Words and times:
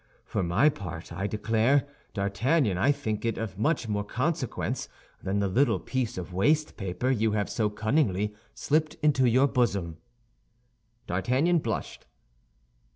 For 0.25 0.41
my 0.41 0.67
part, 0.69 1.13
I 1.13 1.27
declare, 1.27 1.87
D'Artagnan, 2.15 2.75
I 2.75 2.91
think 2.91 3.23
it 3.23 3.37
of 3.37 3.59
much 3.59 3.87
more 3.87 4.03
consequence 4.03 4.89
than 5.21 5.37
the 5.37 5.47
little 5.47 5.79
piece 5.79 6.17
of 6.17 6.33
waste 6.33 6.75
paper 6.75 7.11
you 7.11 7.33
have 7.33 7.51
so 7.51 7.69
cunningly 7.69 8.33
slipped 8.55 8.95
into 9.03 9.27
your 9.29 9.47
bosom." 9.47 9.97
D'Artagnan 11.05 11.59
blushed. 11.59 12.07